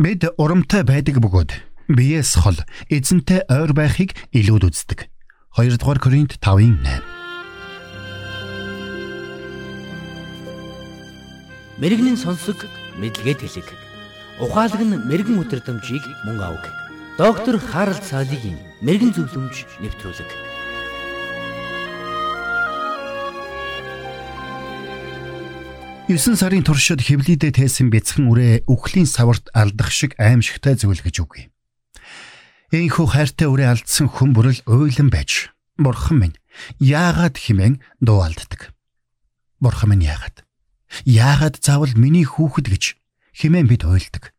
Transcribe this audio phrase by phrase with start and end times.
[0.00, 1.52] Бид урамтай байдаг бөгөөд
[1.92, 2.56] биеэс хол
[2.88, 5.12] эзэнтэй ойр байхыг илүүд үздэг.
[5.60, 6.80] 2 дугаар Коринт 5-ын
[11.76, 11.84] 8.
[11.84, 12.64] Мэргэний сонсог
[12.96, 13.68] мэдлэгэд хэлэг.
[14.40, 16.64] Ухаалаг нь мэрэгэн өдрөмжийг мөн авг.
[17.20, 20.49] Доктор Харалт цаалогийн мэрэгэн зөвлөмж нэвтрүүлэг.
[26.10, 31.54] 9 сарын туршид хевлидэ тээсэн бяцхан үрээ үхлийн саварт алдах шиг аимшигтай зүйл гэж үгүй.
[32.74, 36.36] Энэхүү хайртай үрээ алдсан хүн бүрэл уйлан байж бурхан минь
[36.82, 38.74] яагаад химэн дуу алддаг.
[39.62, 40.42] Бурхан минь яагаад?
[41.06, 42.98] Яагаад заавал миний хүүхэд гэж
[43.30, 44.34] химэн бид уйлдаг.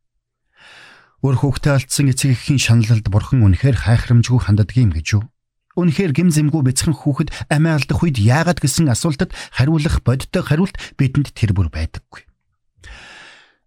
[1.23, 5.30] Өр хүүхдээ алдсан эцэг эхийн шаналлд бурхан үнэхээр хайхрамжгүй ханддаг юм гэж юу?
[5.79, 11.31] Үнэхээр гим зэмгүй бяцхан хүүхэд амиа алдах үед яагаад гэсэн асуултад хариулах бодтой хариулт бидэнд
[11.31, 12.27] тэр бүр байдаггүй.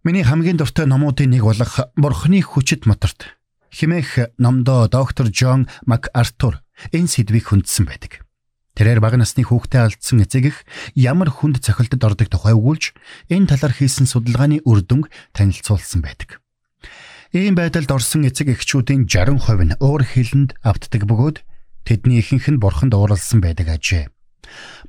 [0.05, 3.33] Миний хамгийн дуртай номуудын нэг болох Бурхны хүчит моторт
[3.73, 6.61] химэх номдоо доктор Джон МакАртур
[6.93, 8.21] энэ сэдвийг хүндсэн байдаг.
[8.77, 10.57] Тэрээр бага насны хүүхдээ алдсан эцэг их
[10.93, 12.93] ямар хүнд цохилтод ордог тухай өгүүлж
[13.33, 16.43] энэ талаар хийсэн судалгааны үр дүнг танилцуулсан байдаг.
[17.31, 21.37] Ийм байдалд орсон эцэг эхчүүдийн 60% нь уур хилэнд автдаг бөгөөд
[21.85, 24.09] Тэдний ихэнх нь бурханд ууралсан байдаг ажээ.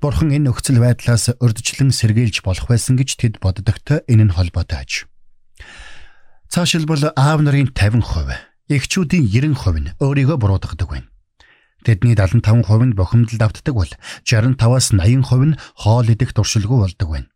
[0.00, 4.92] Бурхан энэ нөхцөл байдлаас урдчлан сэргийлж болох байсан гэж тэд боддогтой энэ нь холбоотой аж.
[6.48, 8.00] Цаашилбал аав нарын 50%,
[8.72, 11.08] эхчүүдийн 90% нь өөрийгөө буруудадаг байна.
[11.84, 12.56] Тэдний 75%
[12.90, 13.92] нь бохимдолд автдаг бол
[14.24, 17.28] 65-аас 80% нь хоол идэх туршилгүй болдог байна.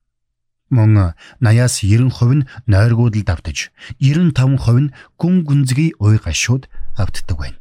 [0.70, 7.61] Мөн 80-аас 90% нь нойргуудад автаж, 95% нь гүн гүнзгий уй гашууд автдаг байна.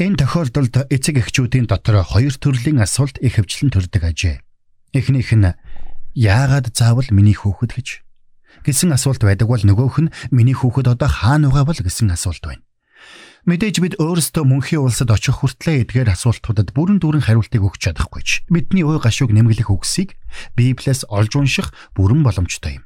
[0.00, 4.40] Энэ тохиолдолд эцэг эхчүүдийн дотор хоёр төрлийн асуулт их хвчлэн төрдөг ажээ.
[4.96, 5.52] Эхнийх нь
[6.16, 7.88] яагаад заавал миний хүүхэд гэж
[8.64, 12.64] гэсэн асуулт байдаг бол нөгөөх нь миний хүүхэд одоо хаана байгаа бол гэсэн асуулт байна.
[13.44, 18.30] Мэдээж бид өөрсдөө мөнхийн улсад очих хүртлээр эдгээр асуултуудад бүрэн дүүрэн хариултыг өгч чадахгүй ч
[18.48, 20.16] бидний ой гашууг нэмгэлэх үгсийг
[20.56, 22.84] Библиэс олж унших бүрэн боломжтой юм.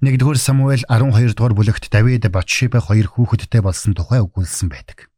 [0.00, 5.12] 1-р Самуэль 12 дугаар бүлэгт Давид Батшиба хоёр хүүхэдтэй болсон тухай өгүүлсэн байдаг.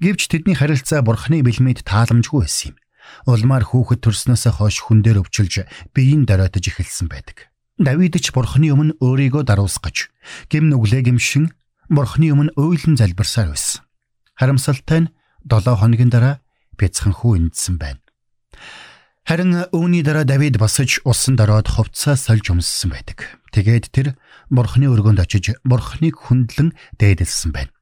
[0.00, 2.76] Гэвч тэдний харилцаа бурхны бэлмэд тааламжгүй байсан юм.
[3.26, 7.50] Улмаар хүүхэд төрснөөсөө хойш хүн дээр өвчилж биеийн дороотож эхэлсэн байдаг.
[7.78, 10.10] Давид ч бурхны өмнө өөрийгөө даруусгаж
[10.48, 11.52] гим нүглээ гимшин
[11.92, 13.84] бурхны өмнө уйлан залбирсаар байсан.
[14.34, 15.12] Харамсалтай нь
[15.44, 16.40] 7 хоногийн дараа
[16.80, 18.00] бяцхан хүү эндсэн байна.
[19.28, 23.36] Харин үүний дараа Давид босож усан дороод хувцас сольж өмссөн байдаг.
[23.52, 24.06] Тэгээд тэр
[24.48, 27.75] бурхны өргөнд очиж бурхныг хүндлэн дээдэлсэн байна.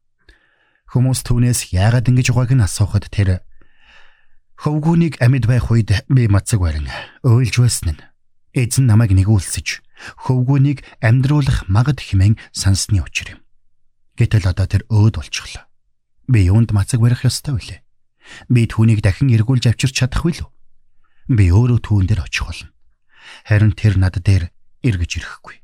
[0.94, 3.42] Хүмүүс түүнээс яагаад ингэж байгааг нь асуухад тэр
[4.62, 6.86] хөвгүүнийг амьд байх үед би мацаг барин
[7.26, 8.04] уйлж байсан нь
[8.54, 9.82] эзэн намайг нэгүүлсэж
[10.22, 13.40] хөвгүүнийг амьдруулах магад хэмээн сансны учир юм.
[14.14, 15.66] Гэтэл одоо тэр өөд болчихлоо.
[16.30, 17.82] Би юунд мацаг барих ёстой вүлээ?
[18.54, 20.50] Би түүнийг дахин эргүүлж авчирч чадахгүй л үү?
[21.34, 22.70] Би өөрөө түүн дээр очих болно.
[23.42, 24.54] Харин тэр над дээр
[24.86, 25.58] эргэж ирэхгүй.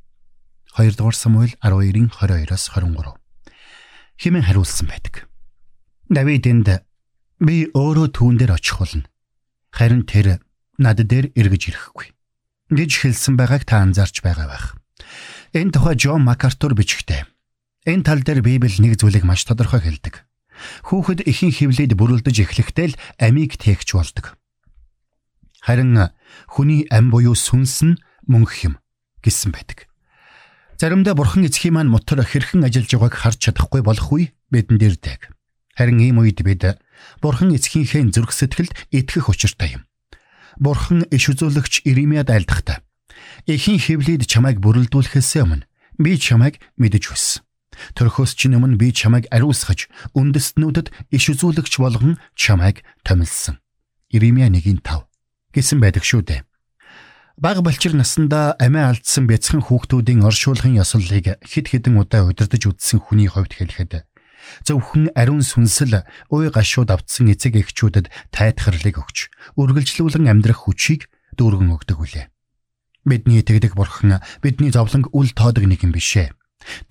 [0.74, 3.19] 2 дугаар Самуэль 12-ын 22-оос 23
[4.20, 5.24] хэмээн хариулсан байдаг.
[6.12, 6.84] Давид энд
[7.40, 9.08] би өөрөө түүн дээр очих болно.
[9.72, 10.44] Харин тэр
[10.76, 12.12] над дээр эргэж ирэхгүй.
[12.70, 14.66] гэж хэлсэн байгааг та анзаарч байгаа байх.
[15.56, 17.26] Энэ тухай Джон Макартур бичгтээ.
[17.88, 20.22] Энэ тал дээр Библи нэг зүйлийг маш тодорхой хэлдэг.
[20.86, 24.36] Хүүхэд ихэн хөвлөд бүрэлдэж эхлэхдээ л амийг тээгч болдог.
[25.64, 26.14] Харин
[26.46, 27.98] хүний ам буюу сүнс нь
[28.30, 28.78] мөнх юм
[29.24, 29.89] гэсэн байдаг.
[30.80, 35.28] Заримдаа бурхан эцгийн маань мотор хэрхэн ажиллаж байгааг харж чадахгүй болох үе бидэнд ирдэг.
[35.76, 36.80] Харин ийм үед бид
[37.20, 39.84] бурхан эцгийнхээ зүрх сэтгэлд итгэх учиртай юм.
[40.56, 42.80] Бурхан иш үзүүлэгч Иремяд айлдахдаа
[43.44, 45.68] эхийн хевлид чамайг бүрэлдүүлэхээс өмнө
[46.00, 47.44] би чамайг мэдэж байсан.
[47.92, 49.84] Төрхөөс чинь өмнө би чамайг ариусгаж
[50.16, 53.60] үндэстнүүдэд иш үзүүлэгч болгон чамайг томилсон.
[54.08, 54.80] Иремя 1:5
[55.52, 56.40] гэсэн байдаг шүү дээ.
[57.40, 63.32] Бага балчир насандаа амиа алдсан бяцхан хүүхдүүдийн оршуулгын ёслолыг хэд хэдэн удаа удирдах үзсэн хүний
[63.32, 64.04] хувьд хэлэхэд
[64.68, 71.08] зөвхөн ариун сүнсэл уй гашууд автсан эцэг эхчүүдэд тайтгарлыг өгч үргэлжлүүлэн амьдрах хүчийг
[71.40, 72.28] дүүргэн өгдөг үлээ.
[73.08, 76.36] Бидний тэгдэг бурхан бидний зовлонг үл тоодог нэг юм бишээ.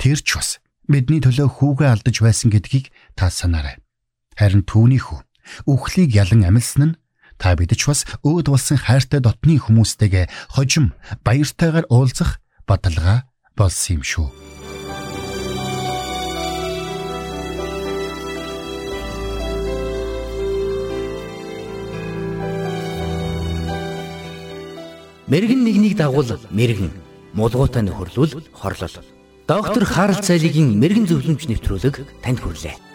[0.01, 0.57] Тэр ч бас
[0.89, 3.77] бидний төлөө хүүгээ алдаж байсан гэдгийг та санаарай.
[4.33, 5.21] Харин түүний хүү
[5.69, 6.97] үхлийг ялан амилсан нь
[7.39, 10.27] Та бид ч бас өөд болсон хайртай дотны хүмүүстэйгээ
[10.59, 10.91] хожим
[11.23, 14.27] баяртайгаар уулзах баталгаа болсон юм шүү.
[25.31, 26.91] Мэргэн нэгнийг дагуул мэргэн
[27.37, 28.95] мулгуутай нөхөрлөл хорлол.
[29.47, 31.95] Доктор Харалт цайлигийн мэрэгэн зөвлөмж нэвтрүүлэг
[32.25, 32.88] танд хүрэлээ.